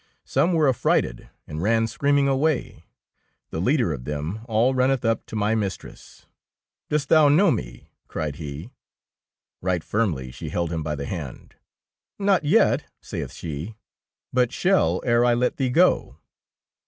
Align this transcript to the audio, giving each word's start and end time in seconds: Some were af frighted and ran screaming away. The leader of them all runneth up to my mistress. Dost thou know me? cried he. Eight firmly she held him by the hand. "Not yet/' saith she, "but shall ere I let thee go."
Some 0.25 0.53
were 0.53 0.67
af 0.67 0.77
frighted 0.77 1.29
and 1.45 1.61
ran 1.61 1.85
screaming 1.85 2.27
away. 2.27 2.85
The 3.51 3.59
leader 3.61 3.93
of 3.93 4.03
them 4.03 4.39
all 4.45 4.73
runneth 4.73 5.05
up 5.05 5.27
to 5.27 5.35
my 5.35 5.53
mistress. 5.53 6.25
Dost 6.89 7.07
thou 7.09 7.29
know 7.29 7.51
me? 7.51 7.91
cried 8.07 8.37
he. 8.37 8.71
Eight 9.63 9.83
firmly 9.83 10.31
she 10.31 10.49
held 10.49 10.71
him 10.73 10.81
by 10.81 10.95
the 10.95 11.05
hand. 11.05 11.53
"Not 12.17 12.41
yet/' 12.43 12.85
saith 12.99 13.31
she, 13.33 13.75
"but 14.33 14.51
shall 14.51 15.03
ere 15.05 15.23
I 15.23 15.35
let 15.35 15.57
thee 15.57 15.69
go." 15.69 16.17